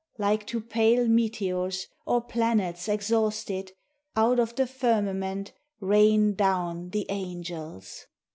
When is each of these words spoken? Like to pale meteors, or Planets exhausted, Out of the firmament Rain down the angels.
Like 0.17 0.47
to 0.47 0.59
pale 0.59 1.07
meteors, 1.07 1.85
or 2.07 2.21
Planets 2.21 2.87
exhausted, 2.89 3.73
Out 4.15 4.39
of 4.39 4.55
the 4.55 4.65
firmament 4.65 5.53
Rain 5.79 6.33
down 6.33 6.89
the 6.89 7.05
angels. 7.09 8.07